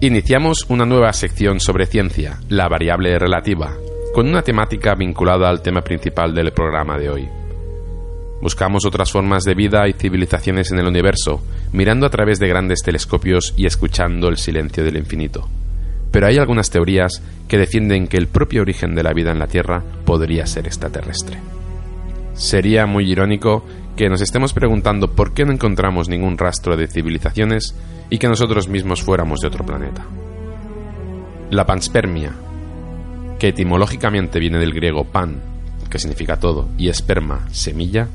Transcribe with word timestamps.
Iniciamos 0.00 0.64
una 0.68 0.86
nueva 0.86 1.12
sección 1.12 1.58
sobre 1.58 1.86
ciencia, 1.86 2.38
la 2.48 2.68
variable 2.68 3.18
relativa, 3.18 3.74
con 4.14 4.28
una 4.28 4.42
temática 4.42 4.94
vinculada 4.94 5.48
al 5.48 5.60
tema 5.60 5.80
principal 5.80 6.32
del 6.36 6.52
programa 6.52 6.96
de 6.96 7.10
hoy. 7.10 7.28
Buscamos 8.40 8.86
otras 8.86 9.10
formas 9.10 9.42
de 9.42 9.54
vida 9.54 9.88
y 9.88 9.94
civilizaciones 9.94 10.70
en 10.70 10.78
el 10.78 10.86
universo, 10.86 11.42
mirando 11.72 12.06
a 12.06 12.10
través 12.10 12.38
de 12.38 12.46
grandes 12.46 12.82
telescopios 12.84 13.54
y 13.56 13.66
escuchando 13.66 14.28
el 14.28 14.36
silencio 14.36 14.84
del 14.84 14.98
infinito. 14.98 15.48
Pero 16.12 16.28
hay 16.28 16.38
algunas 16.38 16.70
teorías 16.70 17.20
que 17.48 17.58
defienden 17.58 18.06
que 18.06 18.18
el 18.18 18.28
propio 18.28 18.62
origen 18.62 18.94
de 18.94 19.02
la 19.02 19.12
vida 19.12 19.32
en 19.32 19.40
la 19.40 19.48
Tierra 19.48 19.82
podría 20.04 20.46
ser 20.46 20.66
extraterrestre. 20.66 21.38
Sería 22.34 22.86
muy 22.86 23.10
irónico 23.10 23.64
que 23.98 24.08
nos 24.08 24.22
estemos 24.22 24.52
preguntando 24.52 25.10
por 25.10 25.34
qué 25.34 25.44
no 25.44 25.52
encontramos 25.52 26.08
ningún 26.08 26.38
rastro 26.38 26.76
de 26.76 26.86
civilizaciones 26.86 27.74
y 28.08 28.18
que 28.18 28.28
nosotros 28.28 28.68
mismos 28.68 29.02
fuéramos 29.02 29.40
de 29.40 29.48
otro 29.48 29.66
planeta. 29.66 30.06
La 31.50 31.66
panspermia, 31.66 32.32
que 33.40 33.48
etimológicamente 33.48 34.38
viene 34.38 34.58
del 34.58 34.72
griego 34.72 35.02
pan, 35.02 35.42
que 35.90 35.98
significa 35.98 36.38
todo, 36.38 36.68
y 36.78 36.88
esperma, 36.88 37.48
semilla, 37.50 38.06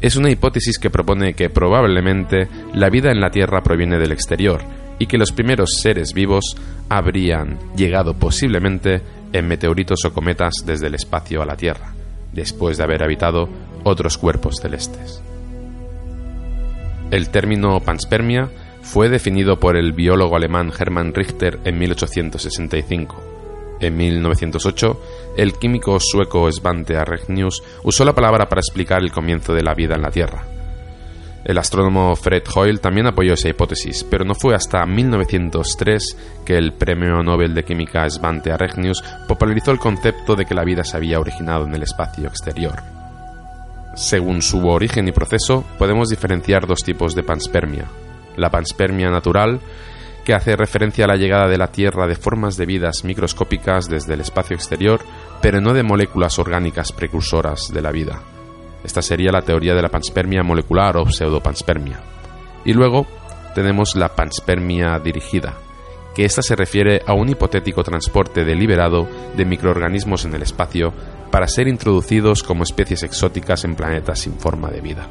es 0.00 0.14
una 0.14 0.30
hipótesis 0.30 0.78
que 0.78 0.90
propone 0.90 1.34
que 1.34 1.50
probablemente 1.50 2.46
la 2.72 2.88
vida 2.88 3.10
en 3.10 3.20
la 3.20 3.30
Tierra 3.30 3.64
proviene 3.64 3.98
del 3.98 4.12
exterior 4.12 4.62
y 5.00 5.06
que 5.06 5.18
los 5.18 5.32
primeros 5.32 5.70
seres 5.82 6.12
vivos 6.14 6.56
habrían 6.88 7.58
llegado 7.74 8.14
posiblemente 8.14 9.02
en 9.32 9.48
meteoritos 9.48 10.04
o 10.04 10.12
cometas 10.12 10.62
desde 10.64 10.86
el 10.86 10.94
espacio 10.94 11.42
a 11.42 11.46
la 11.46 11.56
Tierra, 11.56 11.95
después 12.36 12.76
de 12.76 12.84
haber 12.84 13.02
habitado 13.02 13.48
otros 13.82 14.18
cuerpos 14.18 14.56
celestes. 14.60 15.22
El 17.10 17.30
término 17.30 17.80
panspermia 17.80 18.50
fue 18.82 19.08
definido 19.08 19.58
por 19.58 19.76
el 19.76 19.92
biólogo 19.92 20.36
alemán 20.36 20.72
Hermann 20.76 21.14
Richter 21.14 21.58
en 21.64 21.78
1865. 21.78 23.16
En 23.80 23.96
1908, 23.96 25.00
el 25.36 25.54
químico 25.54 25.98
sueco 26.00 26.50
Svante 26.50 26.96
Arrhenius 26.96 27.62
usó 27.82 28.04
la 28.04 28.14
palabra 28.14 28.48
para 28.48 28.60
explicar 28.60 29.02
el 29.02 29.12
comienzo 29.12 29.52
de 29.54 29.62
la 29.62 29.74
vida 29.74 29.96
en 29.96 30.02
la 30.02 30.10
Tierra. 30.10 30.55
El 31.46 31.58
astrónomo 31.58 32.16
Fred 32.16 32.42
Hoyle 32.56 32.80
también 32.80 33.06
apoyó 33.06 33.34
esa 33.34 33.48
hipótesis, 33.48 34.02
pero 34.02 34.24
no 34.24 34.34
fue 34.34 34.56
hasta 34.56 34.84
1903 34.84 36.42
que 36.44 36.58
el 36.58 36.72
premio 36.72 37.22
Nobel 37.22 37.54
de 37.54 37.62
Química 37.62 38.10
Svante 38.10 38.50
Arrhenius 38.50 39.00
popularizó 39.28 39.70
el 39.70 39.78
concepto 39.78 40.34
de 40.34 40.44
que 40.44 40.56
la 40.56 40.64
vida 40.64 40.82
se 40.82 40.96
había 40.96 41.20
originado 41.20 41.64
en 41.64 41.72
el 41.76 41.84
espacio 41.84 42.26
exterior. 42.26 42.82
Según 43.94 44.42
su 44.42 44.66
origen 44.66 45.06
y 45.06 45.12
proceso, 45.12 45.64
podemos 45.78 46.08
diferenciar 46.08 46.66
dos 46.66 46.80
tipos 46.80 47.14
de 47.14 47.22
panspermia, 47.22 47.84
la 48.36 48.50
panspermia 48.50 49.08
natural, 49.08 49.60
que 50.24 50.34
hace 50.34 50.56
referencia 50.56 51.04
a 51.04 51.08
la 51.08 51.16
llegada 51.16 51.46
de 51.46 51.58
la 51.58 51.68
Tierra 51.68 52.08
de 52.08 52.16
formas 52.16 52.56
de 52.56 52.66
vidas 52.66 53.04
microscópicas 53.04 53.88
desde 53.88 54.14
el 54.14 54.20
espacio 54.20 54.56
exterior, 54.56 55.00
pero 55.40 55.60
no 55.60 55.74
de 55.74 55.84
moléculas 55.84 56.40
orgánicas 56.40 56.90
precursoras 56.90 57.68
de 57.72 57.82
la 57.82 57.92
vida. 57.92 58.20
Esta 58.86 59.02
sería 59.02 59.32
la 59.32 59.42
teoría 59.42 59.74
de 59.74 59.82
la 59.82 59.88
panspermia 59.88 60.44
molecular 60.44 60.96
o 60.96 61.06
pseudopanspermia. 61.06 61.98
Y 62.64 62.72
luego 62.72 63.04
tenemos 63.52 63.96
la 63.96 64.14
panspermia 64.14 65.00
dirigida, 65.00 65.54
que 66.14 66.24
esta 66.24 66.40
se 66.40 66.54
refiere 66.54 67.02
a 67.04 67.12
un 67.12 67.28
hipotético 67.28 67.82
transporte 67.82 68.44
deliberado 68.44 69.08
de 69.36 69.44
microorganismos 69.44 70.24
en 70.24 70.36
el 70.36 70.42
espacio 70.42 70.92
para 71.32 71.48
ser 71.48 71.66
introducidos 71.66 72.44
como 72.44 72.62
especies 72.62 73.02
exóticas 73.02 73.64
en 73.64 73.74
planetas 73.74 74.20
sin 74.20 74.34
forma 74.38 74.70
de 74.70 74.80
vida. 74.80 75.08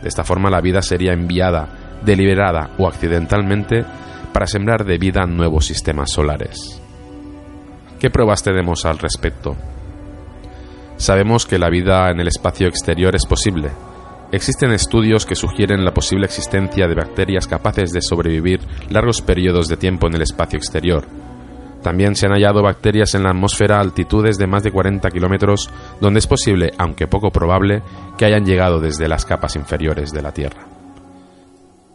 De 0.00 0.08
esta 0.08 0.22
forma 0.22 0.48
la 0.48 0.60
vida 0.60 0.80
sería 0.80 1.12
enviada 1.12 1.98
deliberada 2.04 2.70
o 2.78 2.86
accidentalmente, 2.86 3.84
para 4.32 4.46
sembrar 4.46 4.84
de 4.84 4.98
vida 4.98 5.26
nuevos 5.26 5.66
sistemas 5.66 6.12
solares. 6.12 6.80
¿Qué 7.98 8.10
pruebas 8.10 8.44
tenemos 8.44 8.84
al 8.84 8.98
respecto? 8.98 9.56
Sabemos 10.98 11.46
que 11.46 11.58
la 11.58 11.70
vida 11.70 12.10
en 12.10 12.18
el 12.18 12.26
espacio 12.26 12.66
exterior 12.66 13.14
es 13.14 13.24
posible. 13.24 13.70
Existen 14.32 14.72
estudios 14.72 15.24
que 15.26 15.36
sugieren 15.36 15.84
la 15.84 15.94
posible 15.94 16.26
existencia 16.26 16.88
de 16.88 16.96
bacterias 16.96 17.46
capaces 17.46 17.92
de 17.92 18.02
sobrevivir 18.02 18.60
largos 18.90 19.22
periodos 19.22 19.68
de 19.68 19.76
tiempo 19.76 20.08
en 20.08 20.16
el 20.16 20.22
espacio 20.22 20.58
exterior. 20.58 21.06
También 21.84 22.16
se 22.16 22.26
han 22.26 22.32
hallado 22.32 22.64
bacterias 22.64 23.14
en 23.14 23.22
la 23.22 23.30
atmósfera 23.30 23.76
a 23.76 23.80
altitudes 23.80 24.38
de 24.38 24.48
más 24.48 24.64
de 24.64 24.72
40 24.72 25.08
kilómetros, 25.10 25.70
donde 26.00 26.18
es 26.18 26.26
posible, 26.26 26.72
aunque 26.78 27.06
poco 27.06 27.30
probable, 27.30 27.80
que 28.18 28.24
hayan 28.24 28.44
llegado 28.44 28.80
desde 28.80 29.08
las 29.08 29.24
capas 29.24 29.54
inferiores 29.54 30.10
de 30.10 30.22
la 30.22 30.32
Tierra. 30.32 30.66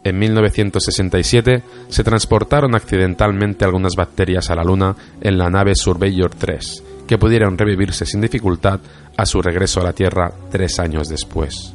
En 0.05 0.17
1967 0.17 1.61
se 1.89 2.03
transportaron 2.03 2.73
accidentalmente 2.73 3.65
algunas 3.65 3.95
bacterias 3.97 4.49
a 4.49 4.55
la 4.55 4.63
Luna 4.63 4.95
en 5.19 5.37
la 5.37 5.49
nave 5.49 5.75
Surveyor 5.75 6.31
3, 6.35 6.83
que 7.07 7.17
pudieron 7.17 7.57
revivirse 7.57 8.05
sin 8.05 8.21
dificultad 8.21 8.79
a 9.17 9.25
su 9.25 9.41
regreso 9.41 9.81
a 9.81 9.83
la 9.83 9.93
Tierra 9.93 10.31
tres 10.51 10.79
años 10.79 11.09
después. 11.09 11.73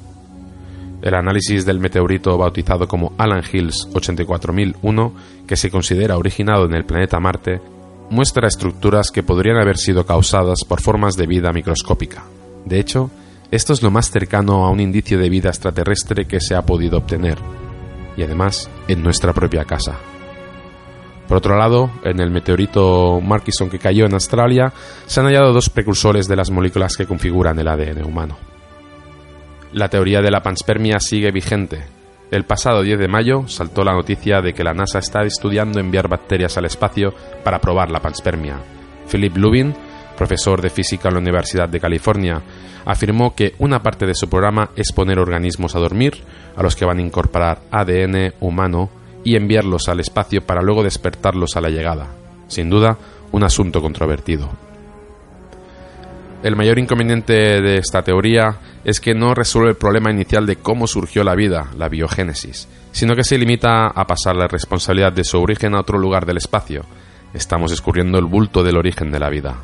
El 1.00 1.14
análisis 1.14 1.64
del 1.64 1.78
meteorito 1.78 2.36
bautizado 2.36 2.88
como 2.88 3.12
Alan 3.18 3.42
Hills 3.50 3.88
84001, 3.92 5.12
que 5.46 5.56
se 5.56 5.70
considera 5.70 6.18
originado 6.18 6.64
en 6.64 6.74
el 6.74 6.84
planeta 6.84 7.20
Marte, 7.20 7.60
muestra 8.10 8.48
estructuras 8.48 9.10
que 9.10 9.22
podrían 9.22 9.58
haber 9.58 9.76
sido 9.76 10.04
causadas 10.04 10.64
por 10.66 10.80
formas 10.80 11.14
de 11.16 11.26
vida 11.26 11.52
microscópica. 11.52 12.24
De 12.64 12.80
hecho, 12.80 13.10
esto 13.50 13.72
es 13.72 13.82
lo 13.82 13.90
más 13.90 14.10
cercano 14.10 14.66
a 14.66 14.70
un 14.70 14.80
indicio 14.80 15.18
de 15.18 15.30
vida 15.30 15.50
extraterrestre 15.50 16.26
que 16.26 16.40
se 16.40 16.54
ha 16.54 16.62
podido 16.62 16.98
obtener, 16.98 17.38
y 18.16 18.22
además 18.22 18.68
en 18.88 19.02
nuestra 19.02 19.32
propia 19.32 19.64
casa. 19.64 19.98
Por 21.28 21.36
otro 21.36 21.58
lado, 21.58 21.90
en 22.04 22.20
el 22.20 22.30
meteorito 22.30 23.20
Markison 23.20 23.68
que 23.68 23.78
cayó 23.78 24.06
en 24.06 24.14
Australia, 24.14 24.72
se 25.04 25.20
han 25.20 25.26
hallado 25.26 25.52
dos 25.52 25.68
precursores 25.68 26.26
de 26.26 26.36
las 26.36 26.50
moléculas 26.50 26.96
que 26.96 27.04
configuran 27.04 27.58
el 27.58 27.68
ADN 27.68 28.02
humano. 28.02 28.38
La 29.74 29.88
teoría 29.88 30.22
de 30.22 30.30
la 30.30 30.42
panspermia 30.42 30.98
sigue 30.98 31.30
vigente. 31.30 31.84
El 32.30 32.44
pasado 32.44 32.82
10 32.82 32.98
de 32.98 33.08
mayo 33.08 33.46
saltó 33.46 33.84
la 33.84 33.92
noticia 33.92 34.40
de 34.40 34.54
que 34.54 34.64
la 34.64 34.72
NASA 34.72 35.00
está 35.00 35.22
estudiando 35.22 35.80
enviar 35.80 36.08
bacterias 36.08 36.56
al 36.56 36.64
espacio 36.64 37.12
para 37.44 37.58
probar 37.58 37.90
la 37.90 38.00
panspermia. 38.00 38.56
Philip 39.10 39.36
Lubin, 39.36 39.74
profesor 40.16 40.62
de 40.62 40.70
física 40.70 41.08
en 41.08 41.14
la 41.14 41.20
Universidad 41.20 41.68
de 41.68 41.80
California, 41.80 42.40
afirmó 42.86 43.34
que 43.34 43.54
una 43.58 43.82
parte 43.82 44.06
de 44.06 44.14
su 44.14 44.30
programa 44.30 44.70
es 44.76 44.92
poner 44.92 45.18
organismos 45.18 45.76
a 45.76 45.78
dormir, 45.78 46.14
a 46.56 46.62
los 46.62 46.74
que 46.74 46.86
van 46.86 46.98
a 46.98 47.02
incorporar 47.02 47.60
ADN 47.70 48.32
humano 48.40 48.88
y 49.28 49.36
enviarlos 49.36 49.88
al 49.88 50.00
espacio 50.00 50.40
para 50.40 50.62
luego 50.62 50.82
despertarlos 50.82 51.54
a 51.54 51.60
la 51.60 51.68
llegada. 51.68 52.06
Sin 52.46 52.70
duda, 52.70 52.96
un 53.30 53.44
asunto 53.44 53.82
controvertido. 53.82 54.48
El 56.42 56.56
mayor 56.56 56.78
inconveniente 56.78 57.60
de 57.60 57.76
esta 57.76 58.00
teoría 58.00 58.58
es 58.84 59.00
que 59.00 59.12
no 59.12 59.34
resuelve 59.34 59.70
el 59.70 59.76
problema 59.76 60.10
inicial 60.10 60.46
de 60.46 60.56
cómo 60.56 60.86
surgió 60.86 61.24
la 61.24 61.34
vida, 61.34 61.68
la 61.76 61.90
biogénesis, 61.90 62.68
sino 62.90 63.14
que 63.14 63.22
se 63.22 63.36
limita 63.36 63.88
a 63.88 64.06
pasar 64.06 64.34
la 64.34 64.48
responsabilidad 64.48 65.12
de 65.12 65.24
su 65.24 65.38
origen 65.38 65.74
a 65.74 65.80
otro 65.80 65.98
lugar 65.98 66.24
del 66.24 66.38
espacio. 66.38 66.86
Estamos 67.34 67.70
escurriendo 67.70 68.18
el 68.18 68.24
bulto 68.24 68.62
del 68.62 68.78
origen 68.78 69.10
de 69.10 69.18
la 69.18 69.28
vida. 69.28 69.56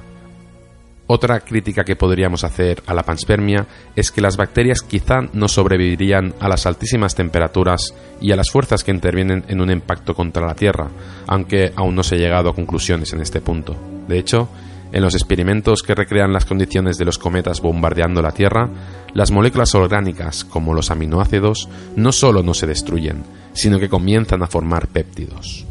Otra 1.06 1.41
crítica 1.41 1.84
que 1.84 1.97
podríamos 1.97 2.44
hacer 2.44 2.82
a 2.87 2.94
la 2.94 3.03
panspermia 3.03 3.66
es 3.94 4.10
que 4.10 4.22
las 4.22 4.38
bacterias 4.38 4.81
quizá 4.81 5.20
no 5.34 5.48
sobrevivirían 5.48 6.34
a 6.41 6.48
las 6.48 6.65
altísimas 6.65 7.15
temperaturas 7.15 7.94
y 8.22 8.32
a 8.32 8.37
las 8.37 8.50
fuerzas 8.50 8.84
que 8.84 8.91
intervienen 8.91 9.44
en 9.48 9.60
un 9.60 9.70
impacto 9.70 10.15
contra 10.15 10.47
la 10.47 10.54
Tierra, 10.54 10.88
aunque 11.26 11.72
aún 11.76 11.94
no 11.94 12.03
se 12.03 12.15
ha 12.15 12.19
llegado 12.19 12.48
a 12.48 12.54
conclusiones 12.54 13.12
en 13.12 13.20
este 13.20 13.42
punto. 13.42 13.76
De 14.09 14.19
hecho, 14.19 14.48
en 14.92 15.03
los 15.03 15.15
experimentos 15.15 15.83
que 15.83 15.95
recrean 15.95 16.33
las 16.33 16.47
condiciones 16.47 16.97
de 16.97 17.04
los 17.04 17.18
cometas 17.18 17.60
bombardeando 17.60 18.22
la 18.22 18.33
Tierra, 18.33 18.71
las 19.12 19.30
moléculas 19.30 19.74
orgánicas, 19.74 20.45
como 20.45 20.72
los 20.72 20.91
aminoácidos, 20.91 21.68
no 21.97 22.12
solo 22.12 22.42
no 22.42 22.54
se 22.54 22.66
destruyen, 22.66 23.24
sino 23.53 23.78
que 23.78 23.91
comienzan 23.91 24.42
a 24.42 24.47
formar 24.47 24.89
péptidos. 24.89 25.66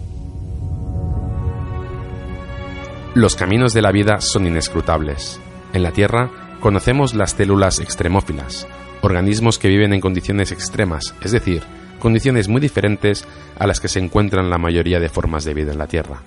Los 3.15 3.35
caminos 3.35 3.75
de 3.75 3.83
la 3.83 3.91
vida 3.91 4.21
son 4.21 4.47
inescrutables. 4.47 5.39
En 5.71 5.83
la 5.83 5.91
Tierra 5.91 6.31
conocemos 6.59 7.13
las 7.13 7.33
células 7.33 7.79
extremófilas, 7.79 8.67
organismos 9.03 9.59
que 9.59 9.67
viven 9.67 9.93
en 9.93 10.01
condiciones 10.01 10.51
extremas, 10.51 11.13
es 11.21 11.31
decir, 11.31 11.61
condiciones 11.99 12.47
muy 12.47 12.59
diferentes 12.59 13.27
a 13.59 13.67
las 13.67 13.79
que 13.79 13.87
se 13.87 13.99
encuentran 13.99 14.49
la 14.49 14.57
mayoría 14.57 14.99
de 14.99 15.09
formas 15.09 15.43
de 15.43 15.53
vida 15.53 15.71
en 15.71 15.77
la 15.77 15.85
Tierra, 15.85 16.23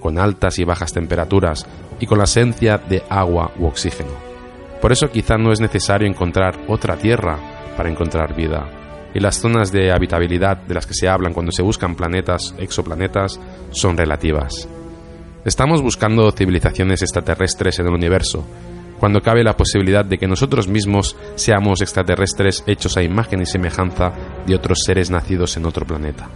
con 0.00 0.18
altas 0.18 0.58
y 0.58 0.64
bajas 0.64 0.94
temperaturas 0.94 1.66
y 2.00 2.06
con 2.06 2.16
la 2.16 2.24
esencia 2.24 2.78
de 2.78 3.02
agua 3.10 3.52
u 3.58 3.66
oxígeno. 3.66 4.12
Por 4.80 4.90
eso 4.90 5.10
quizá 5.10 5.36
no 5.36 5.52
es 5.52 5.60
necesario 5.60 6.08
encontrar 6.08 6.58
otra 6.66 6.96
Tierra 6.96 7.38
para 7.76 7.90
encontrar 7.90 8.34
vida, 8.34 8.70
y 9.12 9.20
las 9.20 9.38
zonas 9.38 9.70
de 9.70 9.92
habitabilidad 9.92 10.56
de 10.56 10.72
las 10.72 10.86
que 10.86 10.94
se 10.94 11.10
hablan 11.10 11.34
cuando 11.34 11.52
se 11.52 11.62
buscan 11.62 11.94
planetas, 11.94 12.54
exoplanetas, 12.56 13.38
son 13.70 13.98
relativas. 13.98 14.66
Estamos 15.44 15.82
buscando 15.82 16.30
civilizaciones 16.30 17.02
extraterrestres 17.02 17.80
en 17.80 17.86
el 17.86 17.94
universo, 17.94 18.46
cuando 19.00 19.20
cabe 19.20 19.42
la 19.42 19.56
posibilidad 19.56 20.04
de 20.04 20.16
que 20.16 20.28
nosotros 20.28 20.68
mismos 20.68 21.16
seamos 21.34 21.80
extraterrestres 21.80 22.62
hechos 22.68 22.96
a 22.96 23.02
imagen 23.02 23.42
y 23.42 23.46
semejanza 23.46 24.12
de 24.46 24.54
otros 24.54 24.82
seres 24.86 25.10
nacidos 25.10 25.56
en 25.56 25.66
otro 25.66 25.84
planeta. 25.84 26.28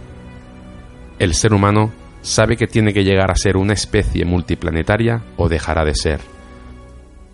El 1.19 1.33
ser 1.33 1.53
humano 1.53 1.93
sabe 2.21 2.57
que 2.57 2.67
tiene 2.67 2.93
que 2.93 3.05
llegar 3.05 3.31
a 3.31 3.37
ser 3.37 3.55
una 3.55 3.71
especie 3.71 4.25
multiplanetaria 4.25 5.23
o 5.37 5.47
dejará 5.47 5.85
de 5.85 5.95
ser. 5.95 6.19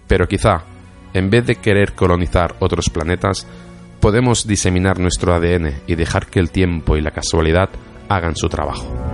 Pero 0.08 0.28
quizá, 0.28 0.66
en 1.16 1.32
vez 1.32 1.48
de 1.48 1.56
querer 1.56 1.94
colonizar 1.94 2.56
otros 2.60 2.92
planetas, 2.92 3.48
podemos 4.00 4.46
diseminar 4.46 5.00
nuestro 5.00 5.34
ADN 5.34 5.82
y 5.88 5.96
dejar 5.96 6.28
que 6.28 6.40
el 6.40 6.52
tiempo 6.52 6.98
y 6.98 7.02
la 7.02 7.10
casualidad 7.10 7.70
hagan 8.10 8.36
su 8.36 8.48
trabajo. 8.48 9.13